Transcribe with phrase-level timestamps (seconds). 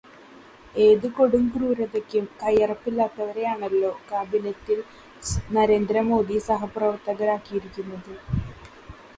[0.85, 4.79] ഏതു കൊടുംക്രൂരതയ്ക്കും കൈയറപ്പില്ലാത്തവരെയാണല്ലോ കാബിനറ്റിൽ
[5.57, 8.13] നരേന്ദ്രമോദി സഹപ്രവർത്തകരാക്കിയിരിക്കുന്നത്.